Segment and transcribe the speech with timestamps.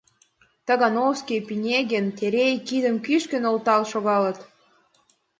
[0.67, 4.37] Тагановский, Пинегин, Терей кидым кӱшкӧ нӧлтал шогалыт.